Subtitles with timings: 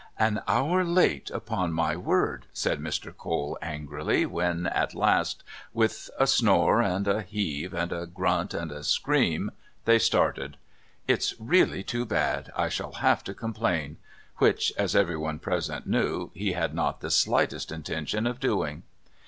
[0.17, 3.15] "An hour late, upon my word," said Mr.
[3.15, 5.43] Cole angrily, when at last,
[5.75, 9.51] with a snore and a heave, and a grunt and a scream,
[9.85, 10.57] they started.
[11.07, 12.51] "It's really too bad.
[12.57, 13.97] I shall have to complain,"
[14.37, 18.81] which, as everyone present knew, he had not the slightest intention of doing.